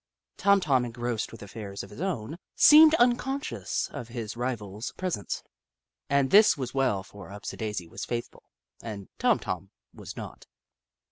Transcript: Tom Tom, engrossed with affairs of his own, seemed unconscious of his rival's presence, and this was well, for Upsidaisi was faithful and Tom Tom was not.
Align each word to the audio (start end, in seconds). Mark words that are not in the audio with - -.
Tom 0.37 0.59
Tom, 0.59 0.83
engrossed 0.83 1.31
with 1.31 1.43
affairs 1.43 1.83
of 1.83 1.91
his 1.91 2.01
own, 2.01 2.37
seemed 2.55 2.95
unconscious 2.95 3.87
of 3.91 4.07
his 4.07 4.35
rival's 4.35 4.93
presence, 4.93 5.43
and 6.09 6.31
this 6.31 6.57
was 6.57 6.73
well, 6.73 7.03
for 7.03 7.29
Upsidaisi 7.29 7.87
was 7.87 8.03
faithful 8.03 8.41
and 8.81 9.09
Tom 9.19 9.37
Tom 9.37 9.69
was 9.93 10.17
not. 10.17 10.47